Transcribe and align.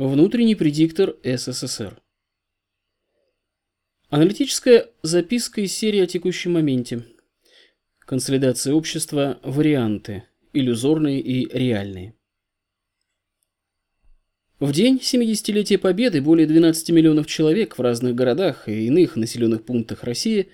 Внутренний 0.00 0.54
предиктор 0.54 1.16
СССР. 1.22 2.00
Аналитическая 4.08 4.88
записка 5.02 5.60
из 5.60 5.74
серии 5.74 6.00
о 6.00 6.06
текущем 6.06 6.54
моменте. 6.54 7.04
Консолидация 8.06 8.72
общества. 8.72 9.38
Варианты. 9.42 10.22
Иллюзорные 10.54 11.20
и 11.20 11.46
реальные. 11.54 12.14
В 14.58 14.72
день 14.72 15.02
70-летия 15.02 15.76
Победы 15.76 16.22
более 16.22 16.46
12 16.46 16.88
миллионов 16.92 17.26
человек 17.26 17.76
в 17.76 17.82
разных 17.82 18.14
городах 18.14 18.70
и 18.70 18.86
иных 18.86 19.16
населенных 19.16 19.66
пунктах 19.66 20.02
России, 20.04 20.48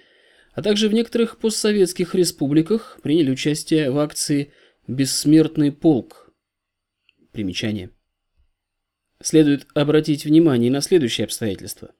а 0.55 0.63
также 0.63 0.89
в 0.89 0.93
некоторых 0.93 1.39
постсоветских 1.39 2.17
республиках 2.17 2.99
приняли 3.01 3.31
участие 3.31 3.93
в 3.93 3.99
акции 4.01 4.53
«Бессмертный 4.89 5.71
полк». 5.71 6.35
Примечание. 7.31 7.93
Следует 9.23 9.67
обратить 9.75 10.25
внимание 10.25 10.71
на 10.71 10.81
следующие 10.81 11.25
обстоятельства. 11.25 11.93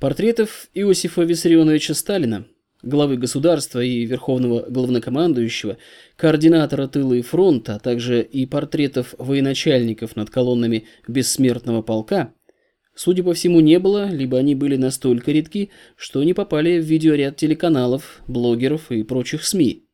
Портретов 0.00 0.68
Иосифа 0.74 1.22
Виссарионовича 1.22 1.92
Сталина, 1.94 2.46
главы 2.82 3.16
государства 3.16 3.80
и 3.80 4.04
верховного 4.06 4.64
главнокомандующего, 4.70 5.76
координатора 6.16 6.86
тыла 6.86 7.14
и 7.14 7.22
фронта, 7.22 7.74
а 7.74 7.78
также 7.78 8.22
и 8.22 8.46
портретов 8.46 9.14
военачальников 9.18 10.16
над 10.16 10.30
колоннами 10.30 10.86
бессмертного 11.06 11.82
полка, 11.82 12.32
судя 12.94 13.24
по 13.24 13.34
всему, 13.34 13.60
не 13.60 13.78
было, 13.78 14.08
либо 14.08 14.38
они 14.38 14.54
были 14.54 14.76
настолько 14.76 15.32
редки, 15.32 15.70
что 15.96 16.22
не 16.22 16.32
попали 16.32 16.80
в 16.80 16.84
видеоряд 16.84 17.36
телеканалов, 17.36 18.22
блогеров 18.26 18.90
и 18.90 19.02
прочих 19.02 19.44
СМИ. 19.44 19.84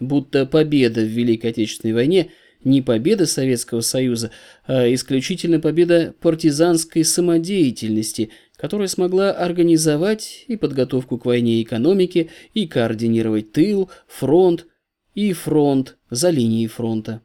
Будто 0.00 0.46
победа 0.46 1.02
в 1.02 1.08
Великой 1.08 1.50
Отечественной 1.50 1.94
войне– 1.94 2.32
не 2.64 2.82
победа 2.82 3.26
Советского 3.26 3.80
Союза, 3.80 4.30
а 4.66 4.92
исключительно 4.92 5.60
победа 5.60 6.14
партизанской 6.20 7.04
самодеятельности, 7.04 8.30
которая 8.56 8.88
смогла 8.88 9.32
организовать 9.32 10.44
и 10.46 10.56
подготовку 10.56 11.18
к 11.18 11.26
войне 11.26 11.62
экономики, 11.62 12.30
и 12.52 12.66
координировать 12.66 13.52
тыл, 13.52 13.90
фронт 14.06 14.66
и 15.14 15.32
фронт 15.32 15.96
за 16.10 16.30
линией 16.30 16.66
фронта. 16.66 17.22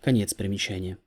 Конец 0.00 0.34
примечания. 0.34 0.98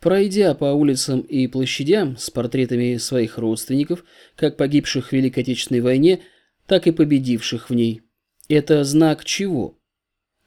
Пройдя 0.00 0.54
по 0.54 0.72
улицам 0.72 1.20
и 1.20 1.46
площадям 1.46 2.16
с 2.16 2.30
портретами 2.30 2.96
своих 2.96 3.36
родственников, 3.36 4.04
как 4.34 4.56
погибших 4.56 5.08
в 5.08 5.12
Великой 5.12 5.40
Отечественной 5.40 5.82
войне, 5.82 6.22
так 6.66 6.86
и 6.86 6.92
победивших 6.92 7.68
в 7.68 7.74
ней, 7.74 8.02
это 8.48 8.84
знак 8.84 9.24
чего? 9.24 9.79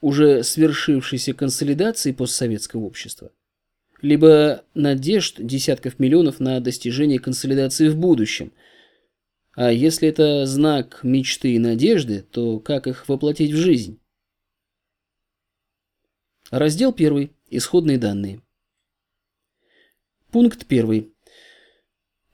Уже 0.04 0.44
свершившейся 0.44 1.34
консолидации 1.34 2.12
постсоветского 2.12 2.82
общества, 2.82 3.32
либо 4.02 4.66
надежд 4.74 5.38
десятков 5.40 5.98
миллионов 5.98 6.42
на 6.42 6.60
достижение 6.60 7.20
консолидации 7.20 7.88
в 7.88 7.96
будущем. 7.96 8.52
А 9.56 9.72
если 9.72 10.10
это 10.10 10.46
знак 10.46 11.00
мечты 11.04 11.54
и 11.54 11.60
надежды, 11.60 12.22
то 12.22 12.60
как 12.60 12.86
их 12.86 13.08
воплотить 13.08 13.54
в 13.54 13.56
жизнь? 13.56 14.02
Раздел 16.52 16.94
1. 16.94 17.32
Исходные 17.50 17.98
данные. 17.98 18.42
Пункт 20.32 20.66
1. 20.68 21.14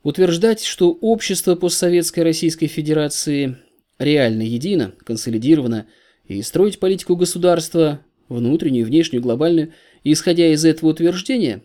Утверждать, 0.02 0.64
что 0.64 0.92
общество 0.92 1.54
постсоветской 1.54 2.24
Российской 2.24 2.66
Федерации 2.66 3.60
реально 4.00 4.42
едино, 4.42 4.96
консолидировано, 5.06 5.88
и 6.30 6.42
строить 6.44 6.80
политику 6.80 7.16
государства, 7.18 8.00
внутреннюю, 8.30 8.86
внешнюю, 8.86 9.22
глобальную, 9.22 9.74
исходя 10.04 10.48
из 10.54 10.64
этого 10.64 10.92
утверждения, 10.92 11.64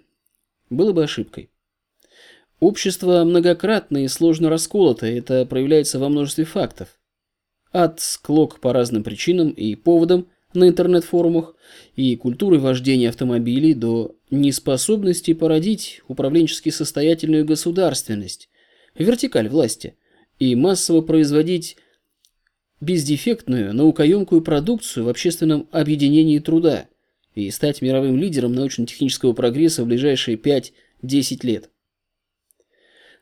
было 0.70 0.92
бы 0.92 1.04
ошибкой. 1.04 1.50
Общество 2.60 3.22
многократно 3.24 4.04
и 4.04 4.08
сложно 4.08 4.48
расколото, 4.48 5.06
это 5.06 5.44
проявляется 5.44 5.98
во 5.98 6.08
множестве 6.08 6.44
фактов. 6.44 6.98
От 7.72 8.00
склок 8.00 8.58
по 8.60 8.72
разным 8.72 9.04
причинам 9.04 9.50
и 9.50 9.74
поводам 9.74 10.28
на 10.54 10.68
интернет-форумах 10.68 11.54
и 11.94 12.16
культуры 12.16 12.58
вождения 12.58 13.10
автомобилей 13.10 13.74
до 13.74 14.16
неспособности 14.30 15.34
породить 15.34 16.00
управленчески 16.08 16.70
состоятельную 16.70 17.44
государственность, 17.44 18.48
вертикаль 18.94 19.48
власти 19.48 19.96
и 20.38 20.54
массово 20.54 21.02
производить 21.02 21.76
бездефектную, 22.84 23.74
наукоемкую 23.74 24.42
продукцию 24.42 25.06
в 25.06 25.08
общественном 25.08 25.68
объединении 25.72 26.38
труда 26.38 26.88
и 27.34 27.50
стать 27.50 27.82
мировым 27.82 28.16
лидером 28.16 28.54
научно-технического 28.54 29.32
прогресса 29.32 29.82
в 29.82 29.86
ближайшие 29.86 30.36
5-10 30.36 30.72
лет. 31.42 31.70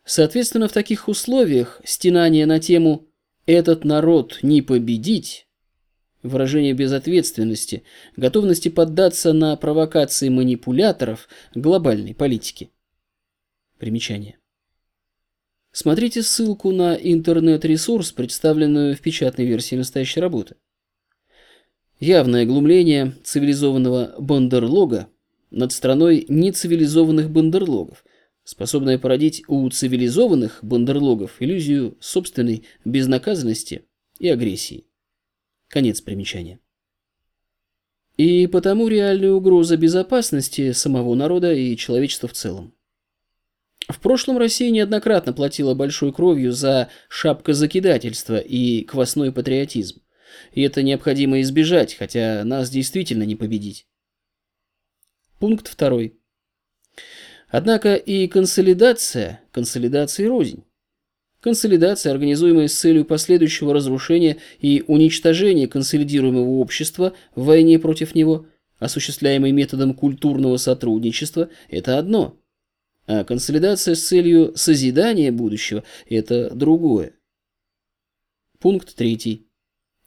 Соответственно, 0.05 0.69
в 0.69 0.73
таких 0.73 1.09
условиях 1.09 1.81
стенание 1.85 2.45
на 2.45 2.59
тему 2.59 3.07
«этот 3.47 3.85
народ 3.85 4.41
не 4.43 4.61
победить» 4.61 5.47
выражение 6.23 6.73
безответственности, 6.73 7.83
готовности 8.17 8.69
поддаться 8.69 9.33
на 9.33 9.57
провокации 9.57 10.29
манипуляторов 10.29 11.29
глобальной 11.55 12.15
политики. 12.15 12.71
Примечание. 13.79 14.39
Смотрите 15.73 16.23
ссылку 16.23 16.71
на 16.71 16.95
интернет-ресурс, 16.95 18.13
представленную 18.13 18.95
в 18.95 19.01
печатной 19.01 19.47
версии 19.47 19.75
настоящей 19.75 20.21
работы. 20.21 20.57
Явное 21.99 22.45
глумление 22.45 23.15
цивилизованного 23.25 24.15
бандерлога 24.19 25.09
над 25.51 25.73
страной 25.73 26.27
нецивилизованных 26.29 27.31
бандерлогов, 27.31 28.05
способное 28.45 28.99
породить 28.99 29.45
у 29.49 29.67
цивилизованных 29.71 30.59
бандерлогов 30.63 31.37
иллюзию 31.41 31.97
собственной 32.01 32.65
безнаказанности 32.85 33.87
и 34.19 34.29
агрессии. 34.29 34.85
Конец 35.69 36.03
примечания. 36.03 36.61
И 38.19 38.47
потому 38.47 38.89
реальная 38.89 39.33
угроза 39.33 39.79
безопасности 39.79 40.73
самого 40.73 41.15
народа 41.15 41.55
и 41.55 41.75
человечества 41.79 42.29
в 42.29 42.35
целом. 42.35 42.75
В 43.89 44.01
прошлом 44.01 44.39
Россия 44.39 44.71
неоднократно 44.71 45.33
платила 45.33 45.75
большой 45.75 46.13
кровью 46.13 46.53
за 46.53 46.89
шапкозакидательство 47.09 48.39
и 48.39 48.83
квасной 48.83 49.33
патриотизм. 49.33 50.03
И 50.53 50.63
это 50.63 50.83
необходимо 50.83 51.41
избежать, 51.41 51.95
хотя 51.95 52.43
нас 52.45 52.71
действительно 52.71 53.25
не 53.25 53.37
победить. 53.37 53.87
Пункт 55.39 55.69
второй. 55.69 56.19
Однако 57.49 57.97
и 57.97 58.29
консолидация, 58.29 59.41
консолидация 59.51 60.29
рознь. 60.29 60.65
Консолидация, 61.41 62.13
организуемая 62.13 62.69
с 62.69 62.79
целью 62.79 63.05
последующего 63.05 63.75
разрушения 63.75 64.39
и 64.61 64.85
уничтожения 64.87 65.67
консолидируемого 65.67 66.61
общества 66.61 67.15
в 67.35 67.45
войне 67.47 67.81
против 67.81 68.15
него, 68.15 68.47
осуществляемой 68.79 69.51
методом 69.51 69.93
культурного 69.93 70.57
сотрудничества, 70.57 71.51
это 71.69 71.99
одно– 71.99 72.39
а 73.07 73.25
консолидация 73.25 73.95
с 73.95 74.07
целью 74.07 74.53
созидания 74.57 75.33
будущего– 75.33 75.85
это 76.09 76.55
другое. 76.55 77.15
Пункт 78.59 78.95
третий. 78.95 79.49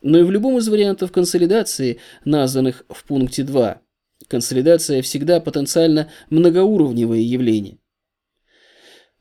Но 0.01 0.19
и 0.19 0.23
в 0.23 0.31
любом 0.31 0.57
из 0.57 0.69
вариантов 0.69 1.11
консолидации, 1.11 1.99
названных 2.23 2.85
в 2.89 3.03
пункте 3.05 3.43
2, 3.43 3.81
консолидация 4.27 5.01
всегда 5.01 5.39
потенциально 5.39 6.09
многоуровневое 6.29 7.19
явление. 7.19 7.79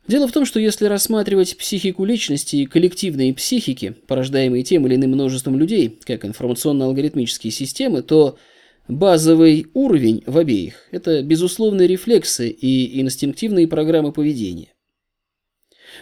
Дело 0.06 0.28
в 0.28 0.32
том, 0.32 0.44
что 0.44 0.60
если 0.60 0.84
рассматривать 0.84 1.56
психику 1.56 2.04
личности 2.04 2.56
и 2.56 2.66
коллективные 2.66 3.32
психики, 3.32 3.90
порождаемые 4.06 4.62
тем 4.62 4.86
или 4.86 4.96
иным 4.96 5.12
множеством 5.12 5.58
людей, 5.58 5.98
как 6.04 6.26
информационно-алгоритмические 6.26 7.50
системы, 7.50 8.02
то– 8.02 8.38
Базовый 8.88 9.66
уровень 9.72 10.22
в 10.26 10.36
обеих– 10.36 10.88
это 10.90 11.22
безусловные 11.22 11.88
рефлексы 11.88 12.50
и 12.50 13.00
инстинктивные 13.00 13.66
программы 13.66 14.12
поведения. 14.12 14.74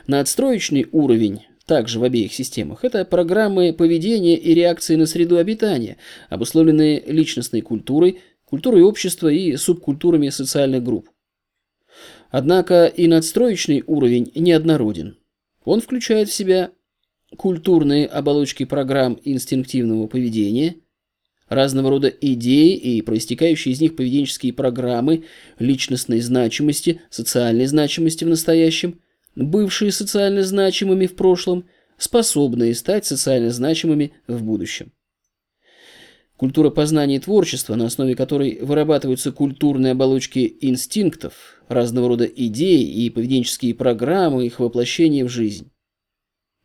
Надстроечный 0.08 0.88
уровень 0.90 1.43
также 1.64 2.00
в 2.00 2.02
обеих 2.02 2.34
системах– 2.34 2.81
это 2.84 3.05
программы 3.05 3.73
поведения 3.73 4.37
и 4.37 4.52
реакции 4.52 4.96
на 4.96 5.06
среду 5.06 5.37
обитания, 5.37 5.96
обусловленные 6.29 7.05
личностной 7.06 7.61
культурой, 7.61 8.20
культурой 8.44 8.82
общества 8.82 9.28
и 9.28 9.56
субкультурами 9.56 10.31
социальных 10.31 10.82
групп. 10.82 11.08
Однако 12.31 12.87
и 12.87 13.06
надстроечный 13.06 13.85
уровень 13.87 14.32
неоднороден. 14.35 15.19
Он 15.64 15.81
включает 15.81 16.31
в 16.31 16.32
себя 16.32 16.73
культурные 17.37 18.08
оболочки 18.08 18.64
программ 18.64 19.20
инстинктивного 19.23 20.08
поведения– 20.08 20.75
разного 21.54 21.90
рода 21.90 22.08
идеи 22.08 22.75
и 22.75 23.02
проистекающие 23.02 23.72
из 23.72 23.81
них 23.81 23.96
поведенческие 23.96 24.52
программы 24.52 25.25
личностной 25.58 26.20
значимости, 26.20 27.00
социальной 27.10 27.66
значимости 27.66 28.25
в 28.25 28.28
настоящем, 28.28 29.00
бывшие 29.34 29.93
социально 29.93 30.43
значимыми 30.43 31.06
в 31.06 31.14
прошлом, 31.14 31.64
способные 31.99 32.75
стать 32.75 33.06
социально 33.06 33.50
значимыми 33.50 34.12
в 34.26 34.43
будущем. 34.43 34.93
Культура 36.37 36.70
познания 36.70 37.16
и 37.16 37.20
творчества, 37.20 37.76
на 37.76 37.87
основе 37.87 38.16
которой 38.16 38.58
вырабатываются 38.60 39.31
культурные 39.31 39.93
оболочки 39.93 40.56
инстинктов, 40.60 41.62
разного 41.69 42.08
рода 42.08 42.25
идеи 42.25 42.82
и 42.82 43.10
поведенческие 43.10 43.75
программы, 43.75 44.46
их 44.46 44.58
воплощение 44.58 45.25
в 45.25 45.28
жизнь. 45.28 45.72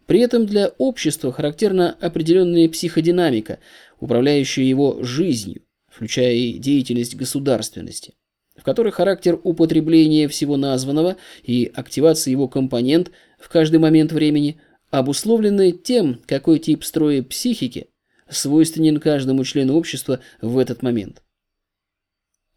При 0.08 0.22
этом 0.22 0.46
для 0.46 0.70
общества 0.78 1.34
характерна 1.34 1.96
определенная 2.00 2.70
психодинамика, 2.70 3.60
управляющая 4.00 4.64
его 4.64 5.04
жизнью, 5.04 5.64
включая 5.90 6.34
и 6.34 6.54
деятельность 6.54 7.16
государственности, 7.16 8.16
в 8.56 8.64
которой 8.64 8.94
характер 8.94 9.38
употребления 9.44 10.30
всего 10.30 10.56
названного 10.56 11.18
и 11.44 11.70
активации 11.76 12.32
его 12.32 12.48
компонент 12.48 13.12
в 13.38 13.50
каждый 13.50 13.80
момент 13.80 14.14
времени 14.14 14.62
обусловлены 14.92 15.74
тем, 15.74 16.22
какой 16.26 16.60
тип 16.60 16.86
строя 16.86 17.22
психики 17.22 17.90
свойственен 18.30 19.02
каждому 19.02 19.44
члену 19.44 19.76
общества 19.76 20.22
в 20.42 20.58
этот 20.58 20.84
момент. 20.84 21.22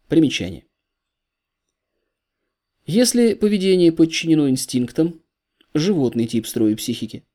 Примечание. 0.07 0.63
Если 2.85 3.33
поведение 3.33 3.91
подчинено 3.91 4.49
инстинктам, 4.49 5.21
животный 5.73 6.27
тип 6.27 6.47
строя 6.47 6.75
психики, 6.75 7.25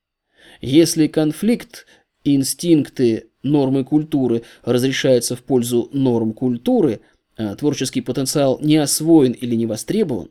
если 0.60 1.06
конфликт, 1.06 1.87
инстинкты, 2.25 3.31
нормы 3.43 3.84
культуры 3.84 4.43
разрешаются 4.62 5.37
в 5.37 5.43
пользу 5.43 5.88
норм 5.93 6.32
культуры, 6.32 7.00
а 7.37 7.54
творческий 7.54 8.00
потенциал 8.00 8.58
не 8.60 8.76
освоен 8.76 9.32
или 9.32 9.54
не 9.54 9.66
востребован, 9.66 10.31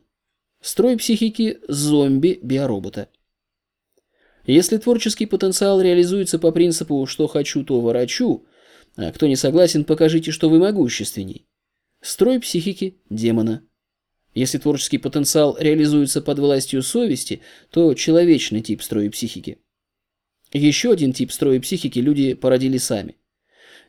строй 0.60 0.96
психики 0.96 1.58
зомби-биоробота. 1.68 3.08
Если 4.46 4.76
творческий 4.76 5.26
потенциал 5.26 5.80
реализуется 5.80 6.38
по 6.38 6.52
принципу 6.52 7.06
«что 7.06 7.26
хочу, 7.26 7.64
то 7.64 7.80
ворочу», 7.80 8.46
а 8.96 9.12
кто 9.12 9.26
не 9.26 9.36
согласен, 9.36 9.84
покажите, 9.84 10.30
что 10.30 10.48
вы 10.48 10.58
могущественней. 10.58 11.46
Строй 12.00 12.40
психики 12.40 12.98
демона. 13.10 13.62
Если 14.34 14.58
творческий 14.58 14.98
потенциал 14.98 15.56
реализуется 15.58 16.20
под 16.22 16.38
властью 16.38 16.82
совести, 16.82 17.40
то 17.70 17.94
человечный 17.94 18.62
тип 18.62 18.82
строя 18.82 19.10
психики. 19.10 19.58
Еще 20.56 20.92
один 20.92 21.12
тип 21.12 21.32
строя 21.32 21.60
психики 21.60 21.98
люди 21.98 22.32
породили 22.32 22.78
сами. 22.78 23.16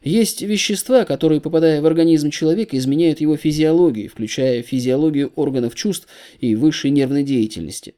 Есть 0.04 0.42
вещества, 0.42 1.06
которые, 1.06 1.40
попадая 1.40 1.82
в 1.82 1.86
организм 1.86 2.30
человека, 2.30 2.78
изменяют 2.78 3.22
его 3.22 3.38
физиологию, 3.38 4.10
включая 4.10 4.62
физиологию 4.64 5.32
органов 5.36 5.76
чувств 5.76 6.08
и 6.40 6.56
высшей 6.56 6.92
нервной 6.92 7.24
деятельности. 7.24 7.96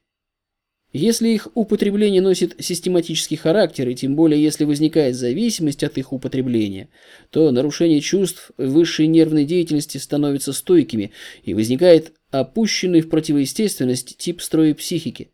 Если 0.94 1.30
их 1.30 1.48
употребление 1.56 2.22
носит 2.22 2.56
систематический 2.60 3.38
характер, 3.38 3.90
и 3.90 3.96
тем 3.96 4.16
более 4.16 4.42
если 4.42 4.66
возникает 4.66 5.16
зависимость 5.16 5.84
от 5.84 5.98
их 5.98 6.14
употребления, 6.14 6.90
то 7.32 7.50
нарушение 7.50 8.02
чувств 8.02 8.52
высшей 8.58 9.08
нервной 9.08 9.46
деятельности 9.46 9.98
становятся 9.98 10.54
стойкими, 10.54 11.12
и 11.44 11.56
возникает 11.56 12.14
опущенный 12.30 13.02
в 13.02 13.10
противоестественность 13.10 14.18
тип 14.18 14.42
строя 14.42 14.76
психики. 14.76 15.32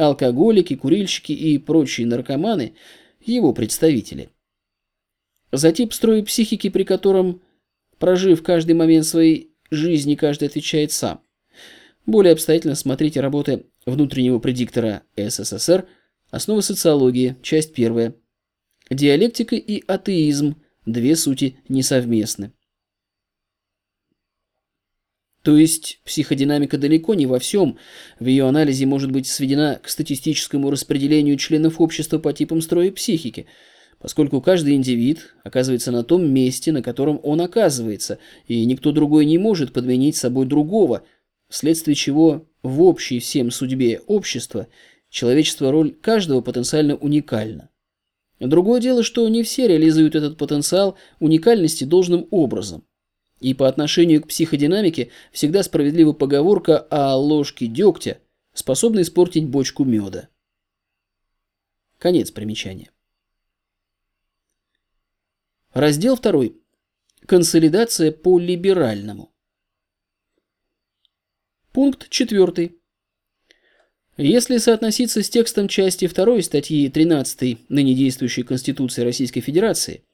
Алкоголики, 0.00 0.76
курильщики 0.76 1.32
и 1.32 1.58
прочие 1.58 2.06
наркоманы– 2.06 2.74
его 3.20 3.52
представители. 3.52 4.30
За 5.52 5.72
тип 5.72 5.92
строя 5.92 6.22
психики, 6.22 6.70
при 6.70 6.84
котором, 6.84 7.42
прожив 7.98 8.42
каждый 8.42 8.72
момент 8.72 9.04
своей 9.04 9.52
жизни, 9.70 10.14
каждый 10.14 10.48
отвечает 10.48 10.92
сам. 10.92 11.20
Более 12.06 12.32
обстоятельно 12.32 12.76
смотрите 12.76 13.20
работы 13.20 13.66
внутреннего 13.84 14.38
предиктора 14.38 15.02
СССР, 15.18 15.86
основы 16.30 16.62
социологии, 16.62 17.36
часть 17.42 17.74
первая. 17.74 18.14
Диалектика 18.88 19.54
и 19.54 19.84
атеизм– 19.86 20.56
две 20.86 21.14
сути 21.14 21.58
несовместны. 21.68 22.54
То 25.50 25.56
есть 25.56 25.98
психодинамика 26.04 26.78
далеко 26.78 27.14
не 27.14 27.26
во 27.26 27.40
всем. 27.40 27.76
В 28.20 28.26
ее 28.26 28.46
анализе 28.46 28.86
может 28.86 29.10
быть 29.10 29.26
сведена 29.26 29.80
к 29.82 29.88
статистическому 29.88 30.70
распределению 30.70 31.36
членов 31.38 31.80
общества 31.80 32.20
по 32.20 32.32
типам 32.32 32.60
строя 32.60 32.92
психики, 32.92 33.46
поскольку 33.98 34.40
каждый 34.40 34.76
индивид 34.76 35.34
оказывается 35.42 35.90
на 35.90 36.04
том 36.04 36.32
месте, 36.32 36.70
на 36.70 36.84
котором 36.84 37.18
он 37.24 37.40
оказывается, 37.40 38.20
и 38.46 38.64
никто 38.64 38.92
другой 38.92 39.24
не 39.24 39.38
может 39.38 39.72
подменить 39.72 40.14
собой 40.14 40.46
другого, 40.46 41.02
вследствие 41.48 41.96
чего 41.96 42.46
в 42.62 42.80
общей 42.82 43.18
всем 43.18 43.50
судьбе 43.50 44.02
общества 44.06 44.68
человечество 45.08 45.72
роль 45.72 45.90
каждого 45.90 46.42
потенциально 46.42 46.94
уникальна. 46.94 47.70
Другое 48.38 48.80
дело, 48.80 49.02
что 49.02 49.28
не 49.28 49.42
все 49.42 49.66
реализуют 49.66 50.14
этот 50.14 50.38
потенциал 50.38 50.96
уникальности 51.18 51.82
должным 51.82 52.28
образом. 52.30 52.84
И 53.40 53.54
по 53.54 53.66
отношению 53.66 54.22
к 54.22 54.28
психодинамике 54.28 55.10
всегда 55.32 55.62
справедлива 55.62 56.12
поговорка 56.12 56.78
о 56.78 57.16
ложке 57.16 57.66
дегтя, 57.66 58.20
способной 58.52 59.02
испортить 59.02 59.48
бочку 59.48 59.84
меда. 59.84 60.28
Конец 61.98 62.30
примечания. 62.30 62.90
Раздел 65.72 66.18
2. 66.18 66.50
Консолидация 67.26 68.12
по 68.12 68.38
либеральному. 68.38 69.32
Пункт 71.72 72.08
4. 72.10 72.74
Если 74.16 74.58
соотноситься 74.58 75.22
с 75.22 75.30
текстом 75.30 75.68
части 75.68 76.08
2 76.08 76.42
статьи 76.42 76.90
13 76.90 77.70
ныне 77.70 77.94
действующей 77.94 78.42
Конституции 78.42 79.02
Российской 79.02 79.40
Федерации, 79.40 80.04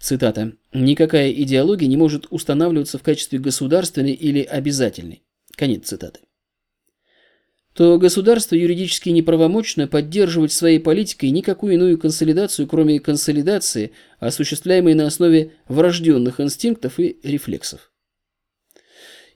цитата, 0.00 0.52
«никакая 0.72 1.30
идеология 1.32 1.88
не 1.88 1.96
может 1.96 2.26
устанавливаться 2.30 2.98
в 2.98 3.02
качестве 3.02 3.38
государственной 3.38 4.12
или 4.12 4.42
обязательной», 4.42 5.22
конец 5.56 5.86
цитаты, 5.86 6.20
то 7.74 7.98
государство 7.98 8.56
юридически 8.56 9.10
неправомочно 9.10 9.86
поддерживать 9.86 10.52
своей 10.52 10.80
политикой 10.80 11.30
никакую 11.30 11.74
иную 11.74 11.98
консолидацию, 11.98 12.66
кроме 12.66 12.98
консолидации, 12.98 13.92
осуществляемой 14.18 14.94
на 14.94 15.06
основе 15.06 15.52
врожденных 15.68 16.40
инстинктов 16.40 16.98
и 16.98 17.18
рефлексов. 17.22 17.92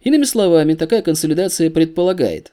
Иными 0.01 0.25
словами, 0.25 0.75
такая 0.75 1.03
консолидация 1.03 1.71
предполагает 1.71 2.53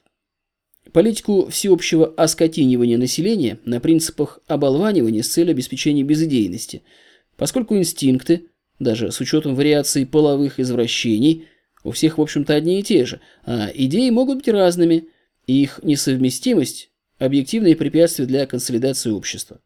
политику 0.94 1.50
всеобщего 1.50 2.13
оскотинивания 2.15 2.97
населения 2.97 3.59
на 3.65 3.79
принципах 3.79 4.39
оболванивания 4.47 5.23
с 5.23 5.29
целью 5.29 5.51
обеспечения 5.51 6.03
безыдейности, 6.03 6.83
поскольку 7.39 7.77
инстинкты, 7.77 8.47
даже 8.77 9.12
с 9.12 9.19
учетом 9.19 9.56
вариаций 9.56 10.06
половых 10.06 10.59
извращений, 10.59 11.47
у 11.83 11.91
всех, 11.91 12.18
в 12.18 12.21
общем-то, 12.21 12.53
одни 12.53 12.80
и 12.80 12.83
те 12.83 13.06
же, 13.06 13.21
а 13.45 13.69
идеи 13.74 14.09
могут 14.09 14.39
быть 14.39 14.50
разными, 14.50 15.07
и 15.47 15.63
их 15.63 15.80
несовместимость– 15.81 16.92
объективные 17.18 17.75
препятствия 17.75 18.25
для 18.25 18.45
консолидации 18.45 19.09
общества. 19.09 19.61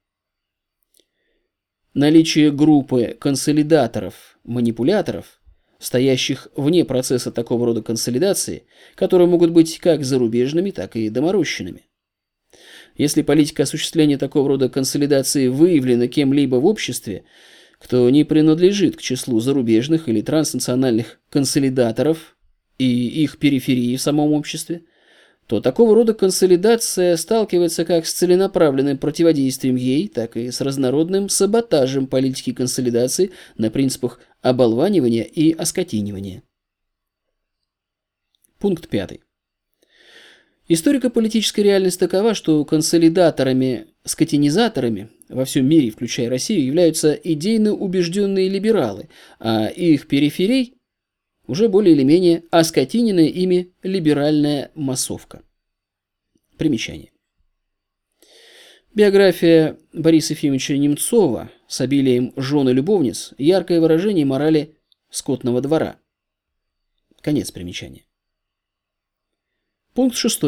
Наличие 1.93 2.51
группы 2.51 3.17
консолидаторов, 3.19 4.37
манипуляторов– 4.43 5.41
стоящих 5.79 6.47
вне 6.55 6.85
процесса 6.85 7.31
такого 7.31 7.65
рода 7.65 7.81
консолидации, 7.81 8.63
которые 8.95 9.27
могут 9.27 9.51
быть 9.51 9.79
как 9.79 10.03
зарубежными, 10.05 10.71
так 10.71 10.95
и 10.95 11.09
доморощенными. 11.09 11.87
Если 12.95 13.23
политика 13.23 13.63
осуществления 13.63 14.17
такого 14.17 14.47
рода 14.47 14.69
консолидации 14.69 15.47
выявлена 15.47 16.07
кем-либо 16.07 16.57
в 16.57 16.65
обществе, 16.65 17.23
кто 17.83 18.09
не 18.09 18.23
принадлежит 18.23 18.95
к 18.95 19.01
числу 19.01 19.41
зарубежных 19.41 20.07
или 20.07 20.21
транснациональных 20.21 21.19
консолидаторов 21.29 22.37
и 22.77 23.23
их 23.23 23.37
периферии 23.39 23.97
в 23.97 24.01
самом 24.01 24.31
обществе, 24.31 24.83
то 25.47 25.59
такого 25.59 25.93
рода 25.93 26.13
консолидация 26.13 27.17
сталкивается 27.17 27.83
как 27.83 28.05
с 28.05 28.13
целенаправленным 28.13 28.97
противодействием 28.97 29.75
ей, 29.75 30.07
так 30.07 30.37
и 30.37 30.49
с 30.49 30.61
разнородным 30.61 31.27
саботажем 31.27 32.07
политики 32.07 32.53
консолидации 32.53 33.31
на 33.57 33.69
принципах 33.69 34.21
оболванивания 34.41 35.23
и 35.23 35.51
оскотинивания. 35.51 36.43
Пункт 38.59 38.87
5. 38.87 39.19
Историко-политическая 40.67 41.63
реальность 41.63 41.99
такова, 41.99 42.33
что 42.33 42.63
консолидаторами, 42.63 43.87
скотинизаторами 44.05 45.09
во 45.27 45.43
всем 45.43 45.67
мире, 45.67 45.91
включая 45.91 46.29
Россию, 46.29 46.65
являются 46.65 47.13
идейно 47.13 47.73
убежденные 47.73 48.47
либералы, 48.47 49.09
а 49.39 49.67
их 49.67 50.07
периферий 50.07 50.75
уже 51.45 51.67
более 51.67 51.93
или 51.95 52.03
менее 52.03 52.43
оскотиненная 52.49 53.27
ими 53.27 53.73
либеральная 53.83 54.71
массовка. 54.73 55.43
Примечание. 56.57 57.11
Биография 58.93 59.77
Бориса 59.91 60.33
Ефимовича 60.33 60.77
Немцова 60.77 61.51
с 61.67 61.81
обилием 61.81 62.31
жен 62.37 62.69
любовниц– 62.69 63.33
яркое 63.37 63.81
выражение 63.81 64.23
морали 64.23 64.77
скотного 65.09 65.61
двора. 65.61 65.99
Конец 67.21 67.51
примечания. 67.51 68.05
Пункт 69.93 70.17
6. 70.17 70.41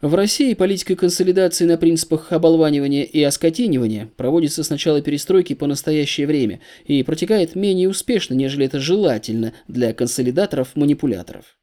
В 0.00 0.14
России 0.14 0.54
политика 0.54 0.96
консолидации 0.96 1.66
на 1.66 1.76
принципах 1.76 2.32
оболванивания 2.32 3.04
и 3.04 3.22
оскотинивания 3.22 4.10
проводится 4.16 4.64
с 4.64 4.70
начала 4.70 5.02
перестройки 5.02 5.54
по 5.54 5.66
настоящее 5.66 6.26
время 6.26 6.60
и 6.86 7.02
протекает 7.02 7.54
менее 7.54 7.90
успешно, 7.90 8.32
нежели 8.32 8.64
это 8.64 8.80
желательно 8.80 9.52
для 9.68 9.92
консолидаторов-манипуляторов. 9.92 11.58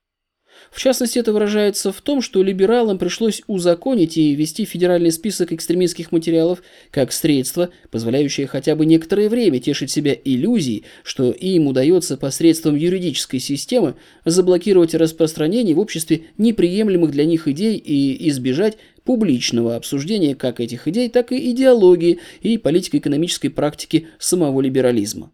В 0.74 0.80
частности, 0.80 1.20
это 1.20 1.32
выражается 1.32 1.92
в 1.92 2.02
том, 2.02 2.24
что 2.24 2.42
либералам 2.42 2.98
пришлось 2.98 3.44
узаконить 3.46 4.18
и 4.18 4.34
ввести 4.34 4.66
федеральный 4.66 5.12
список 5.12 5.54
экстремистских 5.54 6.12
материалов 6.12 6.64
как 6.90 7.12
средство, 7.12 7.70
позволяющее 7.92 8.48
хотя 8.48 8.76
бы 8.76 8.88
некоторое 8.88 9.30
время 9.30 9.60
тешить 9.60 9.92
себя 9.92 10.18
иллюзией, 10.26 10.86
что 11.04 11.30
им 11.30 11.68
удается 11.68 12.18
посредством 12.18 12.76
юридической 12.76 13.38
системы 13.38 13.94
заблокировать 14.26 14.96
распространение 14.96 15.76
в 15.76 15.80
обществе 15.80 16.24
неприемлемых 16.40 17.12
для 17.12 17.26
них 17.26 17.48
идей 17.48 17.78
и 17.78 18.30
избежать 18.30 18.78
публичного 19.04 19.76
обсуждения 19.76 20.34
как 20.34 20.60
этих 20.60 20.88
идей, 20.88 21.08
так 21.08 21.32
и 21.32 21.52
идеологии 21.52 22.18
и 22.42 22.58
политико-экономической 22.58 23.50
практики 23.50 24.08
самого 24.18 24.60
либерализма. 24.60 25.32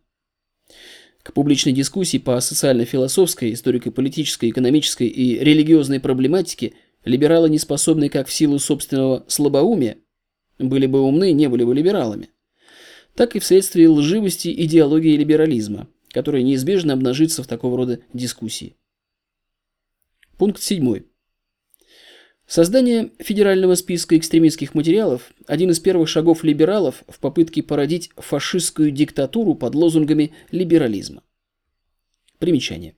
К 1.30 1.34
публичной 1.34 1.74
дискуссии 1.74 2.18
по 2.18 2.42
социально-философской, 2.42 3.54
историко-политической, 3.54 4.50
экономической 4.50 5.06
и 5.06 5.38
религиозной 5.38 6.00
проблематике 6.00 6.74
либералы 7.06 7.52
не 7.52 7.60
способны 7.60 8.10
как 8.10 8.28
в 8.28 8.34
силу 8.34 8.58
собственного 8.58 9.26
слабоумия, 9.28 10.00
были 10.58 10.88
бы 10.88 11.02
умны, 11.02 11.32
не 11.34 11.48
были 11.48 11.64
бы 11.66 11.76
либералами, 11.76 12.30
так 13.14 13.36
и 13.36 13.40
вследствие 13.40 13.90
лживости 13.90 14.52
идеологии 14.66 15.16
либерализма, 15.16 15.88
которая 16.12 16.42
неизбежно 16.42 16.94
обнажится 16.94 17.44
в 17.44 17.48
такого 17.48 17.78
рода 17.78 18.00
дискуссии. 18.12 18.76
Пункт 20.40 20.64
7. 20.64 21.04
Создание 22.50 23.12
федерального 23.20 23.76
списка 23.76 24.18
экстремистских 24.18 24.74
материалов– 24.74 25.32
один 25.46 25.70
из 25.70 25.80
первых 25.80 26.10
шагов 26.10 26.44
либералов 26.44 27.04
в 27.08 27.20
попытке 27.20 27.62
породить 27.62 28.10
фашистскую 28.18 28.90
диктатуру 28.90 29.54
под 29.54 29.76
лозунгами 29.76 30.34
либерализма. 30.50 31.22
Примечание. 32.40 32.96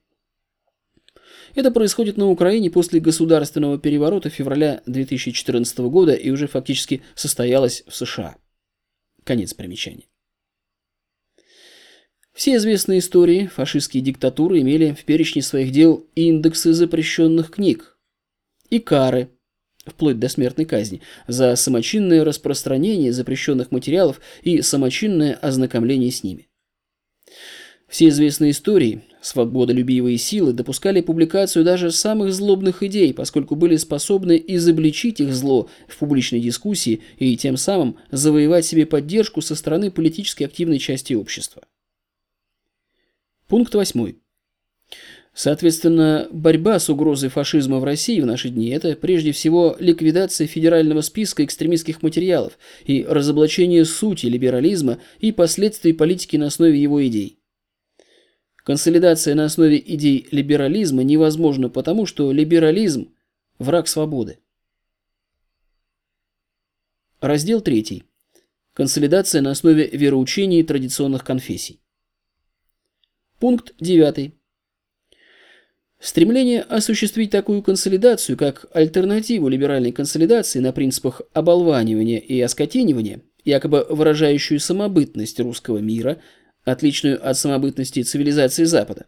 Это 1.53 1.69
происходит 1.69 2.15
на 2.15 2.29
Украине 2.29 2.71
после 2.71 3.01
государственного 3.01 3.77
переворота 3.77 4.29
февраля 4.29 4.83
2014 4.85 5.79
года 5.79 6.13
и 6.13 6.29
уже 6.29 6.47
фактически 6.47 7.01
состоялось 7.13 7.83
в 7.87 7.93
США. 7.93 8.37
Конец 9.25 9.53
примечания. 9.53 10.07
Все 12.31 12.55
известные 12.55 12.99
истории 12.99 13.47
фашистские 13.47 14.01
диктатуры 14.01 14.61
имели 14.61 14.93
в 14.93 15.03
перечне 15.03 15.41
своих 15.41 15.73
дел 15.73 16.07
индексы 16.15 16.71
запрещенных 16.71 17.51
книг 17.51 17.97
и 18.69 18.79
кары– 18.79 19.29
вплоть 19.85 20.19
до 20.19 20.29
смертной 20.29 20.65
казни, 20.65 21.01
за 21.27 21.55
самочинное 21.55 22.23
распространение 22.23 23.13
запрещенных 23.13 23.71
материалов 23.71 24.21
и 24.43 24.61
самочинное 24.61 25.33
ознакомление 25.33 26.11
с 26.11 26.23
ними. 26.23 26.47
Все 27.87 28.07
известные 28.07 28.51
истории, 28.51 29.03
свободолюбивые 29.21 30.17
силы 30.17 30.53
допускали 30.53 31.01
публикацию 31.01 31.65
даже 31.65 31.91
самых 31.91 32.33
злобных 32.33 32.83
идей, 32.83 33.13
поскольку 33.13 33.55
были 33.55 33.75
способны 33.75 34.41
изобличить 34.47 35.19
их 35.19 35.33
зло 35.33 35.69
в 35.89 35.97
публичной 35.97 36.39
дискуссии 36.39 37.01
и 37.17 37.35
тем 37.35 37.57
самым 37.57 37.97
завоевать 38.09 38.65
себе 38.65 38.85
поддержку 38.85 39.41
со 39.41 39.55
стороны 39.55 39.91
политически 39.91 40.45
активной 40.45 40.79
части 40.79 41.13
общества. 41.13 41.63
Пункт 43.49 43.75
8. 43.75 44.13
Соответственно, 45.33 46.27
борьба 46.31 46.77
с 46.77 46.89
угрозой 46.89 47.29
фашизма 47.29 47.79
в 47.79 47.85
России 47.85 48.19
в 48.19 48.25
наши 48.25 48.49
дни– 48.49 48.69
это 48.71 48.95
прежде 48.95 49.31
всего 49.31 49.77
ликвидация 49.79 50.45
федерального 50.45 51.01
списка 51.01 51.45
экстремистских 51.45 52.01
материалов 52.01 52.57
и 52.83 53.05
разоблачение 53.07 53.85
сути 53.85 54.25
либерализма 54.25 54.99
и 55.19 55.31
последствий 55.31 55.93
политики 55.93 56.35
на 56.35 56.47
основе 56.47 56.81
его 56.81 57.05
идей. 57.07 57.39
Консолидация 58.57 59.33
на 59.33 59.45
основе 59.45 59.79
идей 59.79 60.27
либерализма 60.31 61.03
невозможна 61.03 61.69
потому, 61.69 62.05
что 62.05 62.31
либерализм– 62.31 63.13
враг 63.57 63.87
свободы. 63.87 64.39
Раздел 67.21 67.61
3. 67.61 68.03
Консолидация 68.73 69.41
на 69.41 69.51
основе 69.51 69.87
вероучений 69.87 70.63
традиционных 70.63 71.23
конфессий. 71.23 71.79
Пункт 73.39 73.73
9. 73.79 74.33
Стремление 76.01 76.61
осуществить 76.61 77.29
такую 77.29 77.61
консолидацию, 77.61 78.35
как 78.35 78.65
альтернативу 78.73 79.47
либеральной 79.47 79.91
консолидации 79.91 80.57
на 80.57 80.73
принципах 80.73 81.21
оболванивания 81.33 82.17
и 82.17 82.41
оскотинивания, 82.41 83.21
якобы 83.45 83.85
выражающую 83.87 84.59
самобытность 84.59 85.39
русского 85.39 85.77
мира, 85.77 86.17
отличную 86.63 87.23
от 87.23 87.37
самобытности 87.37 88.01
цивилизации 88.01 88.63
Запада, 88.63 89.05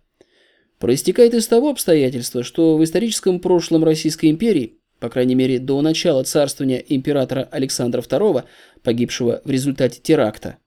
проистекает 0.77 1.33
из 1.33 1.47
того 1.47 1.71
обстоятельства, 1.71 2.43
что 2.43 2.77
в 2.77 2.83
историческом 2.83 3.39
прошлом 3.39 3.83
Российской 3.83 4.29
империи, 4.29 4.77
по 4.99 5.09
крайней 5.09 5.35
мере 5.35 5.57
до 5.57 5.81
начала 5.81 6.23
царствования 6.23 6.77
императора 6.77 7.49
Александра 7.49 8.01
II, 8.01 8.43
погибшего 8.83 9.41
в 9.43 9.49
результате 9.49 9.99
теракта, 9.99 10.57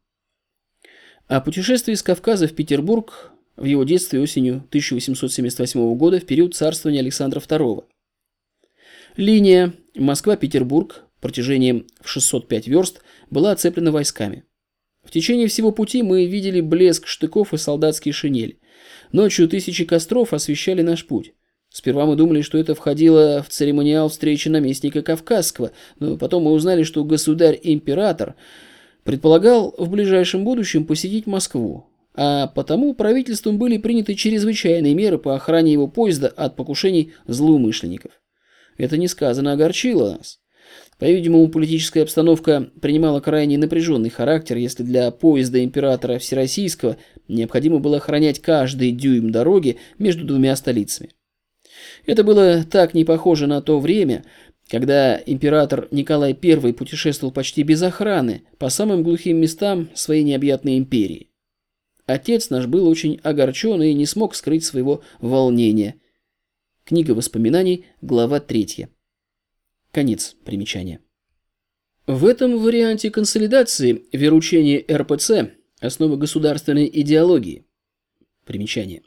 О 1.28 1.40
путешествии 1.40 1.94
с 1.94 2.02
Кавказа 2.02 2.48
в 2.48 2.56
Петербург 2.56 3.30
в 3.54 3.66
его 3.66 3.84
детстве 3.84 4.20
осенью 4.20 4.64
1878 4.70 5.94
года 5.94 6.18
в 6.18 6.26
период 6.26 6.56
царствования 6.56 7.02
Александра 7.02 7.38
II. 7.38 7.84
Линия 9.16 9.74
Москва-Петербург 9.94 11.04
протяжением 11.20 11.86
в 12.00 12.08
605 12.08 12.68
верст 12.68 13.02
была 13.30 13.52
оцеплена 13.52 13.92
войсками. 13.92 14.44
В 15.04 15.10
течение 15.10 15.48
всего 15.48 15.72
пути 15.72 16.02
мы 16.02 16.26
видели 16.26 16.60
блеск 16.60 17.06
штыков 17.06 17.54
и 17.54 17.56
солдатские 17.56 18.12
шинели. 18.12 18.60
Ночью 19.12 19.48
тысячи 19.48 19.84
костров 19.84 20.34
освещали 20.34 20.82
наш 20.82 21.06
путь. 21.06 21.32
Сперва 21.70 22.06
мы 22.06 22.16
думали, 22.16 22.42
что 22.42 22.58
это 22.58 22.74
входило 22.74 23.42
в 23.42 23.48
церемониал 23.48 24.08
встречи 24.08 24.48
наместника 24.48 25.02
Кавказского, 25.02 25.72
но 25.98 26.16
потом 26.16 26.44
мы 26.44 26.52
узнали, 26.52 26.82
что 26.82 27.04
государь-император 27.04 28.36
предполагал 29.04 29.74
в 29.78 29.90
ближайшем 29.90 30.44
будущем 30.44 30.86
посетить 30.86 31.26
Москву, 31.26 31.86
а 32.14 32.48
потому 32.48 32.94
правительством 32.94 33.58
были 33.58 33.78
приняты 33.78 34.14
чрезвычайные 34.14 34.94
меры 34.94 35.18
по 35.18 35.34
охране 35.34 35.72
его 35.72 35.88
поезда 35.88 36.28
от 36.28 36.56
покушений 36.56 37.12
злоумышленников. 37.26 38.12
Это 38.76 38.96
несказанно 38.96 39.52
огорчило 39.52 40.16
нас. 40.16 40.40
По-видимому, 40.98 41.48
политическая 41.48 42.02
обстановка 42.02 42.70
принимала 42.80 43.20
крайне 43.20 43.56
напряженный 43.56 44.10
характер, 44.10 44.56
если 44.56 44.82
для 44.82 45.10
поезда 45.10 45.62
императора 45.62 46.18
Всероссийского 46.18 46.96
необходимо 47.28 47.78
было 47.78 47.98
охранять 47.98 48.40
каждый 48.40 48.90
дюйм 48.90 49.30
дороги 49.30 49.78
между 49.98 50.24
двумя 50.24 50.56
столицами. 50.56 51.10
Это 52.04 52.24
было 52.24 52.64
так 52.64 52.94
не 52.94 53.04
похоже 53.04 53.46
на 53.46 53.62
то 53.62 53.78
время, 53.78 54.24
когда 54.68 55.20
император 55.24 55.88
Николай 55.90 56.36
I 56.42 56.72
путешествовал 56.72 57.32
почти 57.32 57.62
без 57.62 57.80
охраны 57.82 58.42
по 58.58 58.68
самым 58.68 59.02
глухим 59.02 59.38
местам 59.38 59.88
своей 59.94 60.24
необъятной 60.24 60.78
империи. 60.78 61.30
Отец 62.06 62.50
наш 62.50 62.66
был 62.66 62.88
очень 62.88 63.20
огорчен 63.22 63.82
и 63.82 63.92
не 63.92 64.06
смог 64.06 64.34
скрыть 64.34 64.64
своего 64.64 65.02
волнения. 65.20 65.96
Книга 66.84 67.12
воспоминаний, 67.12 67.84
глава 68.00 68.40
3. 68.40 68.88
Конец 69.90 70.36
примечания. 70.44 71.00
В 72.06 72.26
этом 72.26 72.58
варианте 72.58 73.10
консолидации 73.10 74.04
вероучение 74.12 74.84
РПЦ– 74.90 75.52
основа 75.80 76.16
государственной 76.16 76.90
идеологии. 76.92 77.66
Примечание. 78.44 79.02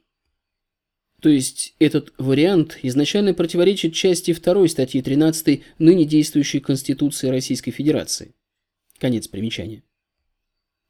То 1.21 1.29
есть 1.29 1.75
этот 1.77 2.13
вариант 2.17 2.79
изначально 2.81 3.35
противоречит 3.35 3.93
части 3.93 4.33
2 4.33 4.67
статьи 4.67 5.01
13 5.01 5.63
ныне 5.77 6.05
действующей 6.05 6.59
Конституции 6.59 7.27
Российской 7.27 7.71
Федерации. 7.71 8.33
Конец 8.97 9.27
примечания. 9.27 9.83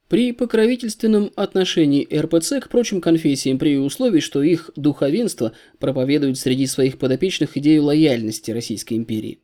При 0.07 0.31
покровительственном 0.33 1.31
отношении 1.38 2.07
РПЦ 2.13 2.60
к 2.62 2.69
прочим 2.69 3.00
конфессиям 3.00 3.57
при 3.57 3.77
условии, 3.77 4.19
что 4.19 4.41
их 4.43 4.69
духовенство 4.75 5.53
проповедует 5.79 6.38
среди 6.38 6.67
своих 6.67 6.98
подопечных 6.98 7.55
идею 7.57 7.86
лояльности 7.86 8.51
Российской 8.51 8.95
империи. 8.95 9.41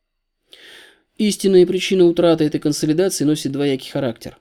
Истинная 1.18 1.66
причина 1.66 2.06
утраты 2.06 2.44
этой 2.46 2.60
консолидации 2.60 3.24
носит 3.24 3.52
двоякий 3.52 3.92
характер. 3.92 4.40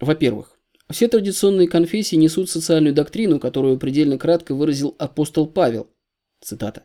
Во-первых, 0.00 0.58
все 0.90 1.08
традиционные 1.08 1.68
конфессии 1.68 2.16
несут 2.16 2.50
социальную 2.50 2.94
доктрину, 2.94 3.38
которую 3.38 3.78
предельно 3.78 4.18
кратко 4.18 4.54
выразил 4.54 4.94
апостол 4.98 5.46
Павел. 5.46 5.88
Цитата. 6.40 6.84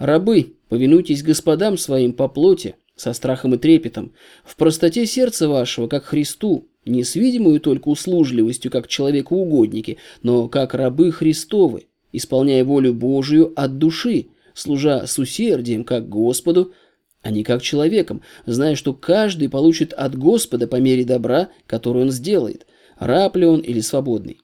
«Рабы, 0.00 0.54
повинуйтесь 0.70 1.22
господам 1.22 1.76
своим 1.76 2.14
по 2.14 2.26
плоти, 2.26 2.74
со 2.96 3.12
страхом 3.12 3.54
и 3.54 3.58
трепетом, 3.58 4.14
в 4.44 4.56
простоте 4.56 5.04
сердца 5.04 5.46
вашего, 5.46 5.88
как 5.88 6.04
Христу, 6.04 6.68
не 6.86 7.04
с 7.04 7.16
видимую 7.16 7.60
только 7.60 7.88
услужливостью, 7.88 8.70
как 8.70 8.88
человекоугодники, 8.88 9.98
но 10.22 10.48
как 10.48 10.72
рабы 10.72 11.12
Христовы, 11.12 11.86
исполняя 12.12 12.64
волю 12.64 12.94
Божию 12.94 13.52
от 13.54 13.76
души, 13.76 14.28
служа 14.54 15.06
с 15.06 15.18
усердием 15.18 15.84
как 15.84 16.08
Господу, 16.08 16.72
а 17.20 17.30
не 17.30 17.44
как 17.44 17.60
человеком, 17.60 18.22
зная, 18.46 18.76
что 18.76 18.94
каждый 18.94 19.50
получит 19.50 19.92
от 19.92 20.16
Господа 20.16 20.66
по 20.66 20.76
мере 20.76 21.04
добра, 21.04 21.50
которое 21.66 22.06
он 22.06 22.10
сделает, 22.10 22.66
раб 22.98 23.36
ли 23.36 23.44
он 23.44 23.60
или 23.60 23.80
свободный. 23.80 24.40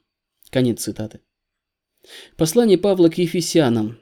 Конец 0.50 0.82
цитаты. 0.82 1.20
Послание 2.36 2.76
Павла 2.76 3.08
к 3.08 3.16
Ефесянам, 3.16 3.96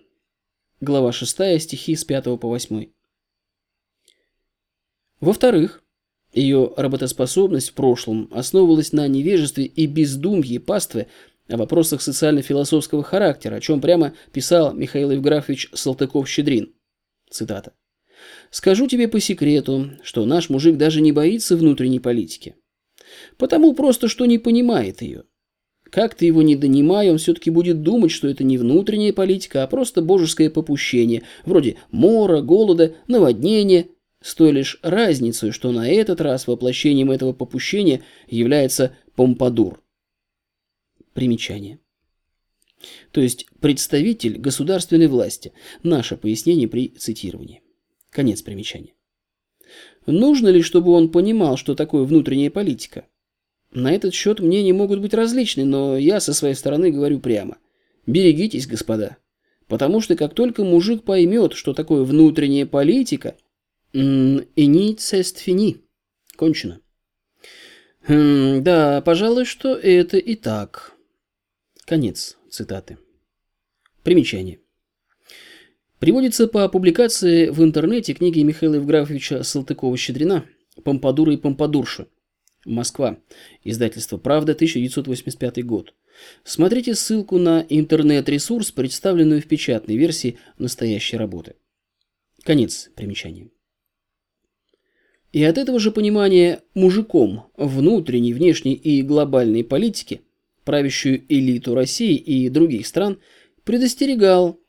глава 0.81 1.13
6, 1.13 1.61
стихи 1.61 1.97
с 1.97 2.05
5 2.05 2.25
по 2.39 2.49
8. 2.49 2.87
Во-вторых, 5.21 5.83
ее 6.33 6.73
работоспособность 6.77 7.71
в 7.71 7.75
прошлом 7.75 8.29
основывалась 8.33 8.93
на 8.93 9.07
невежестве 9.07 9.65
и 9.65 9.87
бездумье 9.87 10.61
паствы 10.61 11.07
о 11.49 11.57
вопросах 11.57 12.03
социально-философского 12.03 13.03
характера, 13.03 13.57
о 13.57 13.61
чем 13.61 13.81
прямо 13.81 14.15
писал 14.33 14.75
Михаил 14.75 15.13
Евграфович 15.13 15.71
Салтыков-Щедрин. 15.73 16.75
Цитата. 17.31 17.73
«Скажу 18.51 18.87
тебе 18.87 19.09
по 19.09 19.21
секрету, 19.21 19.91
что 20.03 20.25
наш 20.25 20.49
мужик 20.49 20.77
даже 20.77 21.01
не 21.01 21.13
боится 21.13 21.57
внутренней 21.57 22.01
политики. 22.01 22.57
Потому 23.37 23.75
просто, 23.75 24.09
что 24.09 24.25
не 24.25 24.39
понимает 24.39 25.03
ее. 25.03 25.25
Как 25.95 26.17
ты 26.17 26.27
его 26.27 26.43
не 26.43 26.57
донимай, 26.57 27.09
он 27.09 27.19
все-таки 27.19 27.51
будет 27.51 27.83
думать, 27.83 28.11
что 28.11 28.27
это 28.27 28.43
не 28.43 28.59
внутренняя 28.59 29.13
политика, 29.13 29.63
а 29.63 29.69
просто 29.69 30.03
божеское 30.03 30.51
попущение, 30.51 31.23
вроде 31.45 31.77
мора, 31.93 32.41
голода, 32.41 32.97
наводнения, 33.07 33.87
с 34.21 34.35
той 34.35 34.51
лишь 34.51 34.81
разницей, 34.83 35.53
что 35.53 35.71
на 35.71 35.89
этот 35.89 36.21
раз 36.21 36.49
воплощением 36.49 37.13
этого 37.13 37.33
попущения 37.33 38.03
является 38.27 38.97
Помпадур. 39.15 39.85
Примечание. 41.13 41.79
То 43.13 43.21
есть 43.21 43.47
представитель 43.61 44.37
государственной 44.37 45.07
власти. 45.07 45.53
Наше 45.85 46.17
пояснение 46.17 46.67
при 46.67 46.89
цитировании. 46.89 47.63
Конец 48.11 48.43
примечания. 48.43 48.95
Нужно 50.07 50.49
ли, 50.49 50.61
чтобы 50.61 50.91
он 50.91 51.13
понимал, 51.13 51.57
что 51.57 51.77
такое 51.77 52.03
внутренняя 52.03 52.51
политика? 52.51 53.07
На 53.75 53.93
этот 53.93 54.15
счет 54.15 54.39
мнения 54.39 54.73
могут 54.73 55.01
быть 55.01 55.15
различны, 55.15 55.65
но 55.65 55.99
я 55.99 56.21
со 56.21 56.33
своей 56.33 56.55
стороны 56.55 56.93
говорю 56.93 57.19
прямо. 57.19 57.59
Берегитесь, 58.07 58.69
господа. 58.69 59.17
Потому 59.67 60.01
что 60.01 60.15
как 60.15 60.35
только 60.35 60.63
мужик 60.63 61.03
поймет, 61.03 61.55
что 61.55 61.75
такое 61.75 62.05
внутренняя 62.05 62.67
политика– 62.67 63.37
«Иниц 63.93 65.13
эст 65.13 65.39
фини». 65.39 65.85
Кончено. 66.37 66.81
Хм, 68.09 68.63
да, 68.63 69.01
пожалуй, 69.01 69.45
что 69.45 69.75
это 69.77 70.19
и 70.19 70.35
так. 70.35 70.95
Конец 71.85 72.37
цитаты. 72.51 72.99
Примечание. 74.03 74.59
Приводится 76.01 76.49
по 76.49 76.69
публикации 76.69 77.49
в 77.51 77.63
интернете 77.63 78.15
книги 78.15 78.41
Михаила 78.41 78.75
Евграфовича 78.75 79.45
Салтыкова-Щедрина 79.45 80.45
«Помпадура 80.83 81.33
и 81.33 81.37
Помпадурша». 81.37 82.09
Москва. 82.65 83.19
Издательство 83.63 84.17
«Правда», 84.17 84.53
1985 84.53 85.65
год. 85.65 85.95
Смотрите 86.45 86.95
ссылку 86.95 87.39
на 87.39 87.65
интернет-ресурс, 87.69 88.71
представленную 88.71 89.43
в 89.43 89.47
печатной 89.47 89.97
версии 89.97 90.39
настоящей 90.59 91.17
работы. 91.17 91.55
Конец 92.43 92.91
примечания. 92.95 93.49
И 95.33 95.43
от 95.43 95.59
этого 95.59 95.81
же 95.81 95.91
понимания 95.91 96.61
мужиком 96.75 97.51
внутренней, 97.57 98.33
внешней 98.33 98.75
и 98.75 99.03
глобальной 99.03 99.65
политики, 99.65 100.21
правящую 100.65 101.25
элиту 101.29 101.75
России 101.75 102.15
и 102.15 102.49
других 102.49 102.87
стран, 102.87 103.19
предостерегал 103.65 104.61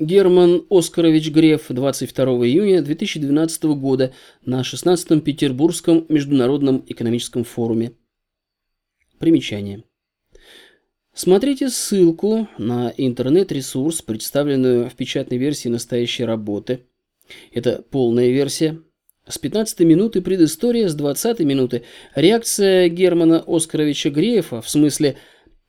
Герман 0.00 0.64
Оскарович 0.70 1.30
Греф 1.30 1.66
22 1.68 2.24
июня 2.46 2.80
2012 2.80 3.64
года 3.64 4.14
на 4.44 4.62
16-м 4.62 5.20
Петербургском 5.20 6.06
международном 6.08 6.82
экономическом 6.86 7.44
форуме. 7.44 7.92
Примечание. 9.18 9.84
Смотрите 11.12 11.68
ссылку 11.68 12.48
на 12.56 12.94
интернет-ресурс, 12.96 14.00
представленную 14.00 14.88
в 14.88 14.94
печатной 14.94 15.36
версии 15.36 15.68
настоящей 15.68 16.24
работы. 16.24 16.86
Это 17.52 17.84
полная 17.90 18.30
версия 18.30 18.80
с 19.28 19.36
15 19.36 19.80
минуты 19.80 20.22
предыстория, 20.22 20.88
с 20.88 20.94
20 20.94 21.40
минуты 21.40 21.82
реакция 22.14 22.88
Германа 22.88 23.44
Оскаровича 23.46 24.08
Грефа, 24.08 24.62
в 24.62 24.70
смысле 24.70 25.18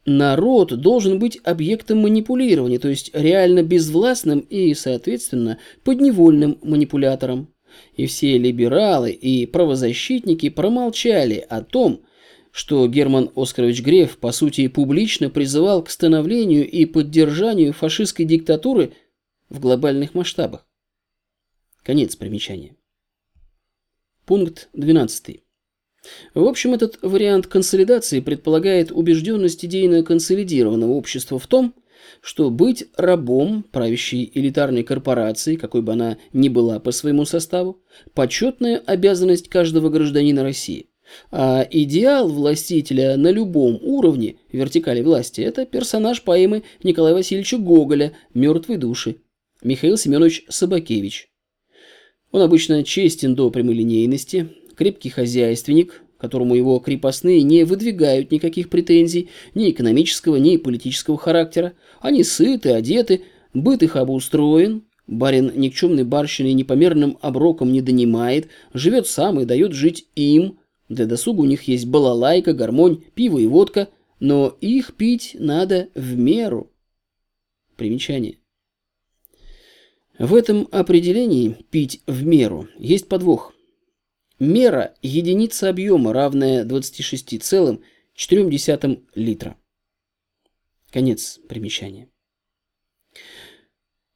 народ 0.05 0.79
должен 0.79 1.19
быть 1.19 1.39
объектом 1.43 1.99
манипулирования, 1.99 2.79
то 2.79 2.89
есть 2.89 3.11
реально 3.13 3.63
безвластным 3.63 4.39
и, 4.39 4.73
соответственно, 4.73 5.59
подневольным 5.83 6.57
манипулятором. 6.63 7.53
И 7.95 8.05
все 8.05 8.37
либералы 8.37 9.11
и 9.11 9.45
правозащитники 9.45 10.49
промолчали 10.49 11.45
о 11.47 11.61
том, 11.61 12.01
что 12.51 12.85
Герман 12.87 13.31
Оскарович 13.35 13.81
Греф, 13.81 14.17
по 14.17 14.31
сути, 14.33 14.67
публично 14.67 15.29
призывал 15.29 15.83
к 15.83 15.89
становлению 15.89 16.69
и 16.69 16.85
поддержанию 16.85 17.71
фашистской 17.71 18.25
диктатуры 18.25 18.93
в 19.49 19.59
глобальных 19.59 20.13
масштабах. 20.13 20.67
Конец 21.83 22.15
примечания. 22.15 22.75
Пункт 24.25 24.69
12. 24.73 25.41
В 26.33 26.45
общем, 26.45 26.73
этот 26.73 26.97
вариант 27.01 27.47
консолидации 27.47 28.19
предполагает 28.19 28.91
убежденность 28.91 29.63
идейно 29.65 30.03
консолидированного 30.03 30.91
общества 30.91 31.37
в 31.37 31.47
том, 31.47 31.75
что 32.21 32.49
быть 32.49 32.85
рабом 32.97 33.63
правящей 33.63 34.31
элитарной 34.33 34.83
корпорации, 34.83 35.55
какой 35.55 35.81
бы 35.81 35.93
она 35.93 36.17
ни 36.33 36.49
была 36.49 36.79
по 36.79 36.91
своему 36.91 37.25
составу, 37.25 37.81
почетная 38.13 38.77
обязанность 38.77 39.49
каждого 39.49 39.89
гражданина 39.89 40.43
России, 40.43 40.87
А 41.29 41.67
идеал 41.69 42.29
властителя 42.29 43.17
на 43.17 43.31
любом 43.31 43.79
уровне 43.81 44.37
вертикали 44.51 45.01
власти– 45.01 45.41
это 45.41 45.65
персонаж 45.65 46.23
поэмы 46.23 46.63
Николая 46.83 47.13
Васильевича 47.13 47.57
Гоголя 47.57 48.13
«Мертвые 48.33 48.77
души» 48.77 49.17
Михаил 49.63 49.97
Семенович 49.97 50.45
Собакевич. 50.49 51.29
Он 52.31 52.41
обычно 52.41 52.83
честен 52.83 53.35
до 53.35 53.49
прямолинейности, 53.51 54.49
крепкий 54.75 55.10
хозяйственник, 55.10 56.01
которому 56.17 56.55
его 56.55 56.79
крепостные 56.79 57.41
не 57.41 57.63
выдвигают 57.63 58.31
никаких 58.31 58.69
претензий 58.69 59.29
ни 59.55 59.71
экономического, 59.71 60.36
ни 60.36 60.57
политического 60.57 61.17
характера. 61.17 61.73
Они 61.99 62.23
сыты, 62.23 62.71
одеты, 62.71 63.23
быт 63.53 63.81
их 63.84 63.95
обустроен, 63.95 64.84
барин 65.07 65.51
никчемной 65.55 66.03
барщиной 66.03 66.53
непомерным 66.53 67.17
оброком 67.21 67.71
не 67.71 67.81
донимает, 67.81 68.49
живет 68.73 69.07
сам 69.07 69.39
и 69.39 69.45
дает 69.45 69.73
жить 69.73 70.05
им. 70.15 70.60
Для 70.89 71.05
досуга 71.05 71.41
у 71.41 71.45
них 71.45 71.63
есть 71.63 71.88
балалайка, 71.88 72.53
гармонь, 72.53 73.03
пиво 73.15 73.39
и 73.39 73.47
водка, 73.47 73.89
но 74.19 74.55
их 74.62 74.93
пить 74.95 75.36
надо 75.39 75.89
в 75.95 76.17
меру. 76.17 76.71
Примечание. 77.77 78.38
В 80.19 80.36
этом 80.36 80.67
определении 80.71 81.57
«пить 81.71 82.01
в 82.05 82.23
меру» 82.23 82.67
есть 82.77 83.07
подвох. 83.07 83.55
Мера– 84.41 84.95
единица 85.04 85.69
объема, 85.69 86.12
равная 86.13 86.65
26,4 86.65 89.01
литра. 89.13 89.56
Конец 90.89 91.39
примечания. 91.47 92.10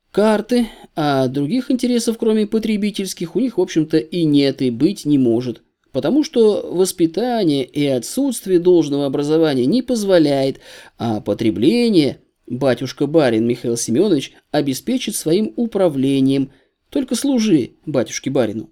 Карты, 0.10 0.68
а 0.96 1.28
других 1.28 1.70
интересов, 1.70 2.18
кроме 2.18 2.48
потребительских, 2.48 3.36
у 3.36 3.40
них, 3.40 3.60
в 3.60 3.62
общем-то, 3.62 4.00
и 4.00 4.24
нет, 4.24 4.64
и 4.64 4.72
быть 4.72 5.06
не 5.06 5.20
может. 5.20 5.62
Потому 5.92 6.24
что 6.24 6.72
воспитание 6.74 7.64
и 7.64 7.86
отсутствие 7.86 8.58
должного 8.58 9.06
образования 9.06 9.68
не 9.68 9.84
позволяет, 9.84 10.60
а 10.98 11.22
потребление– 11.22 12.20
Батюшка-барин 12.48 13.48
Михаил 13.48 13.78
Семенович 13.78 14.34
обеспечит 14.50 15.16
своим 15.16 15.54
управлением. 15.56 16.52
Только 16.90 17.14
служи 17.16 17.74
батюшке-барину. 17.86 18.72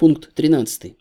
Пункт 0.00 0.32
13. 0.34 0.94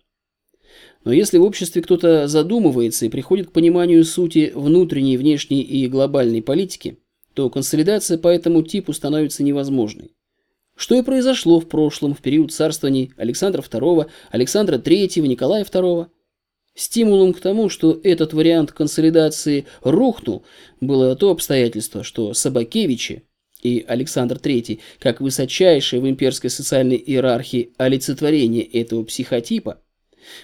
Но 1.06 1.14
если 1.14 1.38
в 1.38 1.44
обществе 1.44 1.82
кто-то 1.82 2.28
задумывается 2.28 3.06
и 3.06 3.10
приходит 3.10 3.48
к 3.48 3.54
пониманию 3.54 4.04
сути 4.04 4.52
внутренней, 4.54 5.16
внешней 5.16 5.62
и 5.62 5.88
глобальной 5.88 6.42
политики, 6.42 7.00
то 7.34 7.50
консолидация 7.50 8.18
по 8.18 8.28
этому 8.28 8.62
типу 8.62 8.92
становится 8.92 9.42
невозможной. 9.42 10.12
Что 10.76 10.96
и 10.96 11.02
произошло 11.02 11.62
в 11.62 11.70
прошлом, 11.70 12.14
в 12.14 12.22
период 12.22 12.52
царствований 12.52 13.14
Александра 13.16 13.62
II, 13.62 14.10
Александра 14.32 14.78
III, 14.78 15.22
Николая 15.22 15.64
II– 15.64 16.08
Стимулом 16.76 17.34
к 17.34 17.40
тому, 17.40 17.70
что 17.70 18.00
этот 18.04 18.34
вариант 18.34 18.74
консолидации 18.74 19.66
рухнул, 19.82 20.44
было 20.80 21.16
то 21.16 21.32
обстоятельство, 21.32 22.04
что 22.04 22.34
Собакевичи 22.34 23.24
и 23.62 23.84
Александр 23.88 24.38
III, 24.38 24.80
как 25.00 25.22
высочайшие 25.22 26.02
в 26.02 26.08
имперской 26.08 26.50
социальной 26.50 26.98
иерархии 26.98 27.72
олицетворение 27.78 28.64
этого 28.64 29.04
психотипа, 29.04 29.82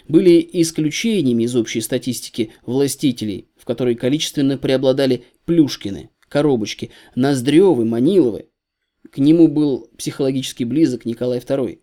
были 0.08 0.48
исключениями 0.54 1.44
из 1.44 1.56
общей 1.56 1.82
статистики 1.82 2.52
властителей, 2.66 3.48
в 3.58 3.66
которой 3.66 3.96
количественно 3.96 4.58
преобладали 4.58 5.24
Плюшкины, 5.46 6.10
Коробочки, 6.28 6.92
Ноздревы, 7.16 7.86
Маниловы. 7.86 8.48
К 9.12 9.20
нему 9.20 9.48
был 9.48 9.90
психологически 9.98 10.64
близок 10.64 11.06
Николай 11.06 11.40
II. 11.40 11.80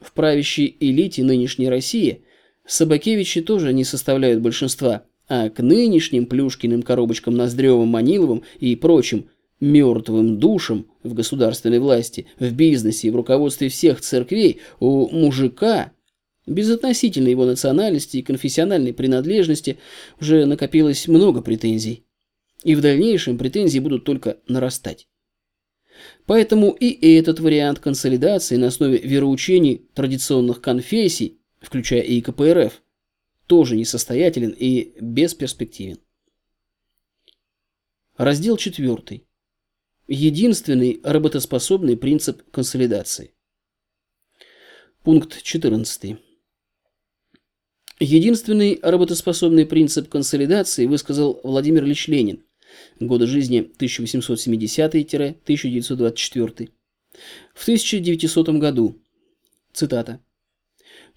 В 0.00 0.12
правящей 0.12 0.76
элите 0.80 1.22
нынешней 1.22 1.68
России– 1.68 2.24
Собакевичи 2.66 3.42
тоже 3.42 3.72
не 3.72 3.84
составляют 3.84 4.40
большинства, 4.40 5.04
а 5.28 5.50
к 5.50 5.62
нынешним 5.62 6.26
Плюшкиным 6.26 6.82
коробочкам 6.82 7.36
Ноздревым, 7.36 7.88
Маниловым 7.88 8.42
и 8.58 8.74
прочим 8.76 9.28
мертвым 9.64 10.38
душам 10.38 10.86
в 11.02 11.14
государственной 11.14 11.78
власти, 11.78 12.26
в 12.38 12.52
бизнесе 12.52 13.08
и 13.08 13.10
в 13.10 13.16
руководстве 13.16 13.68
всех 13.68 14.00
церквей 14.00 14.60
у 14.80 15.08
мужика, 15.08 15.92
безотносительно 16.46 17.28
его 17.28 17.44
национальности 17.44 18.18
и 18.18 18.22
конфессиональной 18.22 18.92
принадлежности, 18.92 19.78
уже 20.20 20.46
накопилось 20.46 21.08
много 21.08 21.42
претензий. 21.42 22.04
И 22.62 22.74
в 22.74 22.80
дальнейшем 22.80 23.38
претензии 23.38 23.78
будут 23.78 24.04
только 24.04 24.38
нарастать. 24.48 25.06
Поэтому 26.26 26.70
и 26.70 27.16
этот 27.16 27.40
вариант 27.40 27.78
консолидации 27.78 28.56
на 28.56 28.68
основе 28.68 28.98
вероучений 28.98 29.86
традиционных 29.94 30.60
конфессий 30.60 31.38
включая 31.64 32.02
и 32.02 32.20
КПРФ, 32.20 32.82
тоже 33.46 33.76
несостоятелен 33.76 34.50
и 34.50 34.94
бесперспективен. 35.00 35.98
Раздел 38.16 38.56
4. 38.56 39.22
Единственный 40.06 41.00
работоспособный 41.02 41.96
принцип 41.96 42.42
консолидации. 42.50 43.32
Пункт 45.02 45.42
14. 45.42 46.18
Единственный 48.00 48.78
работоспособный 48.82 49.64
принцип 49.64 50.10
консолидации 50.10 50.84
высказал 50.84 51.40
Владимир 51.42 51.84
Ильич 51.84 52.06
Ленин. 52.08 52.44
Годы 53.00 53.26
жизни 53.26 53.72
1870-1924. 53.78 56.68
В 57.54 57.62
1900 57.62 58.48
году. 58.58 59.00
Цитата. 59.72 60.20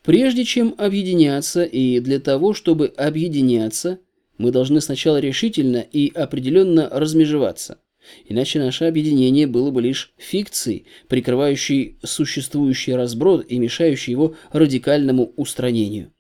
Прежде 0.02 0.46
чем 0.46 0.74
объединяться 0.78 1.66
и 1.66 2.00
для 2.00 2.22
того, 2.22 2.54
чтобы 2.54 2.94
объединяться, 2.96 4.00
мы 4.38 4.52
должны 4.52 4.80
сначала 4.80 5.18
решительно 5.18 5.80
и 5.80 6.10
определенно 6.14 6.88
размежеваться. 6.90 7.82
Иначе 8.26 8.60
наше 8.60 8.86
объединение 8.86 9.48
было 9.48 9.72
бы 9.72 9.82
лишь 9.82 10.14
фикцией, 10.18 10.86
прикрывающей 11.08 11.98
существующий 12.04 12.94
разброд 12.94 13.46
и 13.50 13.60
мешающей 13.60 14.12
его 14.12 14.36
радикальному 14.52 15.34
устранению. 15.36 16.14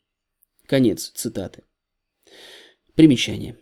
Конец 0.66 1.12
цитаты. 1.16 1.64
Примечание. 2.96 3.58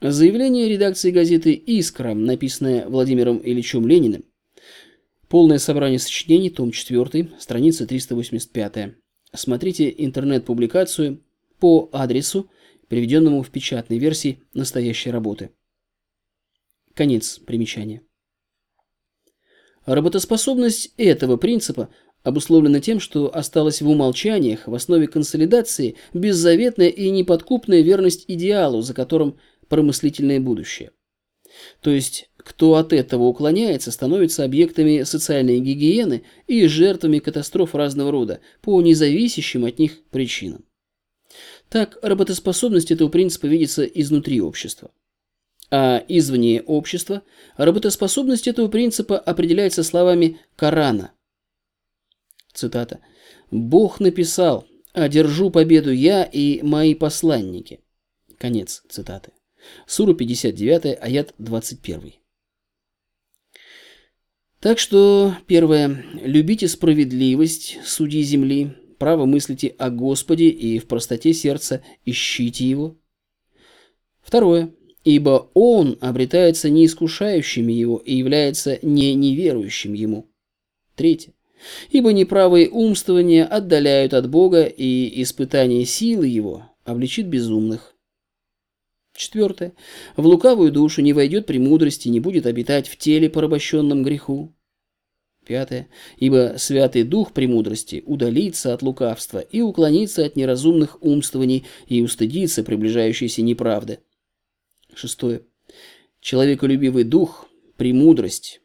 Заявление 0.00 0.68
редакции 0.68 1.10
газеты 1.10 1.52
«Искра», 1.52 2.14
написанное 2.14 2.88
Владимиром 2.88 3.38
Ильичем 3.44 3.86
Лениным, 3.86 4.24
Полное 5.30 5.58
собрание 5.58 6.00
сочинений, 6.00 6.50
том 6.50 6.72
4, 6.72 7.30
страница 7.38 7.86
385. 7.86 8.96
Смотрите 9.32 9.94
интернет-публикацию 9.96 11.22
по 11.60 11.88
адресу, 11.92 12.50
приведенному 12.88 13.44
в 13.44 13.50
печатной 13.50 13.98
версии 13.98 14.42
настоящей 14.54 15.12
работы. 15.12 15.50
Конец 17.00 17.38
примечания. 17.38 18.02
Работоспособность 19.86 20.92
этого 20.98 21.38
принципа 21.38 21.88
обусловлена 22.24 22.80
тем, 22.80 23.00
что 23.00 23.34
осталась 23.34 23.80
в 23.80 23.88
умолчаниях 23.88 24.68
в 24.68 24.74
основе 24.74 25.06
консолидации 25.06 25.96
беззаветная 26.12 26.88
и 26.88 27.08
неподкупная 27.08 27.80
верность 27.80 28.26
идеалу, 28.28 28.82
за 28.82 28.92
которым 28.92 29.38
промыслительное 29.68 30.40
будущее. 30.40 30.90
То 31.80 31.88
есть 31.88 32.28
кто 32.36 32.74
от 32.74 32.92
этого 32.92 33.22
уклоняется, 33.22 33.92
становится 33.92 34.44
объектами 34.44 35.02
социальной 35.04 35.58
гигиены 35.58 36.24
и 36.48 36.66
жертвами 36.66 37.18
катастроф 37.18 37.74
разного 37.74 38.10
рода 38.10 38.40
по 38.60 38.78
независящим 38.82 39.64
от 39.64 39.78
них 39.78 40.02
причинам. 40.10 40.66
Так, 41.70 41.98
работоспособность 42.02 42.90
этого 42.90 43.08
принципа 43.08 43.46
видится 43.46 43.84
изнутри 43.84 44.42
общества. 44.42 44.90
А 45.70 46.04
извне 46.08 46.62
общества 46.62 47.22
работоспособность 47.56 48.48
этого 48.48 48.68
принципа 48.68 49.18
определяется 49.18 49.84
словами 49.84 50.40
Корана. 50.56 51.12
Цитата. 52.52 53.00
«Бог 53.50 54.00
написал, 54.00 54.66
одержу 54.92 55.50
победу 55.50 55.92
я 55.92 56.24
и 56.24 56.62
мои 56.62 56.94
посланники». 56.94 57.80
Конец 58.38 58.82
цитаты. 58.88 59.32
Сура 59.86 60.14
59, 60.14 60.98
аят 61.00 61.34
21. 61.38 62.14
Так 64.60 64.78
что, 64.78 65.34
первое, 65.46 66.04
любите 66.22 66.68
справедливость, 66.68 67.78
судьи 67.84 68.22
земли, 68.22 68.76
право 68.98 69.24
мыслите 69.24 69.68
о 69.78 69.90
Господе 69.90 70.48
и 70.48 70.78
в 70.78 70.86
простоте 70.86 71.32
сердца 71.32 71.82
ищите 72.04 72.68
Его. 72.68 72.98
Второе, 74.20 74.74
ибо 75.04 75.50
Он 75.54 75.96
обретается 76.00 76.70
не 76.70 76.86
искушающим 76.86 77.68
Его 77.68 77.98
и 77.98 78.14
является 78.14 78.78
не 78.82 79.14
неверующим 79.14 79.92
Ему. 79.94 80.30
Третье, 80.94 81.32
ибо 81.90 82.12
неправые 82.12 82.68
умствования 82.68 83.44
отдаляют 83.44 84.14
от 84.14 84.28
Бога, 84.28 84.64
и 84.64 85.22
испытание 85.22 85.84
силы 85.84 86.26
Его 86.26 86.70
обличит 86.84 87.26
безумных. 87.26 87.94
Четвертое. 89.14 89.74
В 90.16 90.26
лукавую 90.26 90.72
душу 90.72 91.02
не 91.02 91.12
войдет 91.12 91.46
премудрости, 91.46 92.08
не 92.08 92.20
будет 92.20 92.46
обитать 92.46 92.88
в 92.88 92.96
теле, 92.96 93.28
порабощенном 93.28 94.02
греху. 94.02 94.54
Пятое. 95.44 95.88
Ибо 96.16 96.54
Святый 96.58 97.02
Дух 97.02 97.32
премудрости 97.32 98.02
удалится 98.06 98.72
от 98.72 98.82
лукавства 98.82 99.40
и 99.40 99.60
уклонится 99.60 100.24
от 100.24 100.36
неразумных 100.36 101.02
умствований 101.02 101.66
и 101.86 102.02
устыдится 102.02 102.62
приближающейся 102.62 103.42
неправды. 103.42 103.98
Шестое. 104.94 105.42
Человеколюбивый 106.20 107.04
Дух, 107.04 107.48
премудрость, 107.76 108.60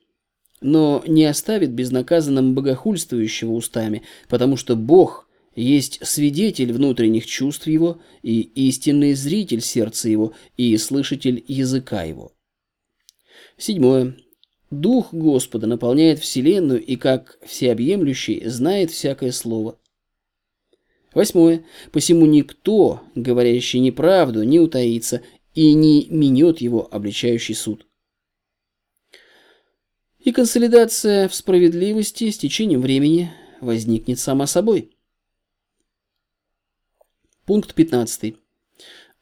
но 0.61 1.03
не 1.07 1.25
оставит 1.25 1.71
безнаказанным 1.71 2.55
богохульствующего 2.55 3.51
устами, 3.51 4.03
потому 4.27 4.57
что 4.57 4.75
Бог 4.75 5.29
есть 5.55 6.05
свидетель 6.05 6.73
внутренних 6.73 7.25
чувств 7.25 7.67
его 7.67 7.99
и 8.23 8.41
истинный 8.41 9.13
зритель 9.13 9.61
сердца 9.61 10.09
его 10.09 10.33
и 10.57 10.75
слышатель 10.77 11.43
языка 11.47 12.03
его. 12.03 12.33
Седьмое. 13.57 14.17
Дух 14.71 15.13
Господа 15.13 15.67
наполняет 15.67 16.19
вселенную 16.19 16.83
и, 16.83 16.95
как 16.97 17.38
всеобъемлющий, 17.45 18.49
знает 18.49 18.91
всякое 18.91 19.31
слово. 19.31 19.77
Восьмое. 21.13 21.63
Посему 21.93 22.25
никто, 22.25 23.01
говорящий 23.15 23.79
неправду, 23.79 24.43
не 24.43 24.59
утаится 24.59 25.21
и 25.56 25.74
не 25.74 26.08
минет 26.10 26.62
его 26.62 26.88
обличающий 26.94 27.56
суд. 27.56 27.88
И 30.20 30.32
консолидация 30.32 31.28
в 31.28 31.34
справедливости 31.34 32.30
с 32.30 32.38
течением 32.38 32.82
времени 32.82 33.32
возникнет 33.62 34.20
сама 34.20 34.48
собой. 34.48 34.91
Пункт 37.46 37.74
15. 37.74 38.36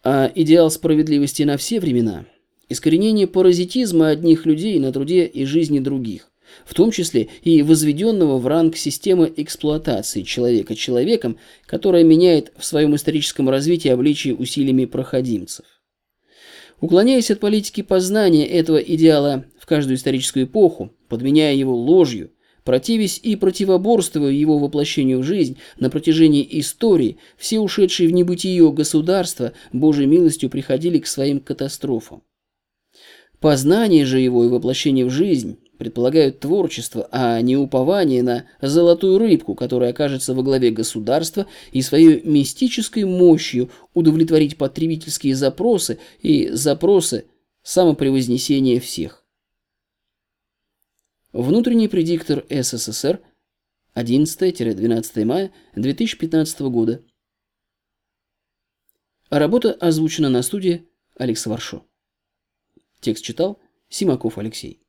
А 0.04 0.32
идеал 0.34 0.72
справедливости 0.72 1.44
на 1.44 1.58
все 1.58 1.80
времена– 1.80 2.26
искоренение 2.70 3.28
паразитизма 3.28 4.10
одних 4.10 4.46
людей 4.46 4.80
на 4.80 4.92
труде 4.92 5.26
и 5.26 5.46
жизни 5.46 5.80
других, 5.80 6.32
в 6.66 6.74
том 6.74 6.92
числе 6.92 7.30
и 7.44 7.62
возведенного 7.62 8.38
в 8.38 8.48
ранг 8.48 8.76
системы 8.76 9.32
эксплуатации 9.36 10.24
человека 10.24 10.76
человеком, 10.76 11.38
которая 11.66 12.04
меняет 12.04 12.52
в 12.58 12.66
своем 12.66 12.96
историческом 12.96 13.50
развитии 13.50 13.90
обличие 13.90 14.36
усилиями 14.36 14.86
проходимцев. 14.86 15.66
Уклоняясь 16.84 17.32
от 17.32 17.40
политики 17.40 17.80
познания 17.80 18.46
этого 18.46 18.76
идеала 18.76 19.46
в 19.58 19.66
каждую 19.66 19.96
историческую 19.96 20.48
эпоху, 20.48 20.92
подменяя 21.08 21.56
его 21.56 21.74
ложью, 21.74 22.32
противясь 22.66 23.22
и 23.24 23.38
противоборствуя 23.38 24.32
его 24.32 24.60
воплощению 24.60 25.20
в 25.20 25.24
жизнь 25.24 25.58
на 25.80 25.90
протяжении 25.90 26.46
истории, 26.60 27.20
все 27.38 27.62
ушедшие 27.62 28.10
в 28.10 28.12
небытие 28.12 28.70
государства 28.74 29.54
Божьей 29.72 30.08
милостью 30.08 30.50
приходили 30.50 31.00
к 31.00 31.08
своим 31.08 31.40
катастрофам. 31.40 32.22
Познание 33.40 34.06
же 34.06 34.20
его 34.20 34.44
и 34.44 34.50
воплощение 34.50 35.06
в 35.06 35.10
жизнь 35.10 35.60
предполагают 35.78 36.40
творчество, 36.40 37.08
а 37.12 37.42
не 37.42 37.58
упование 37.58 38.24
на 38.24 38.46
золотую 38.62 39.18
рыбку, 39.18 39.56
которая 39.56 39.92
окажется 39.92 40.34
во 40.34 40.44
главе 40.44 40.72
государства 40.72 41.48
и 41.72 41.82
своей 41.82 42.22
мистической 42.22 43.06
мощью 43.06 43.70
удовлетворить 43.94 44.58
потребительские 44.58 45.36
запросы 45.36 46.00
и 46.22 46.50
запросы 46.50 47.26
самопревознесения 47.64 48.80
всех. 48.80 49.26
Внутренний 51.32 51.88
предиктор 51.88 52.46
СССР 52.50 53.20
11-12 53.96 55.26
мая 55.26 55.52
2015 55.76 56.60
года. 56.62 57.04
Работа 59.30 59.74
озвучена 59.74 60.30
на 60.30 60.44
студии 60.44 60.88
Алекс 61.16 61.46
Варшо. 61.48 61.84
Текст 63.00 63.24
читал 63.24 63.60
Симаков 63.90 64.38
Алексей. 64.38 64.83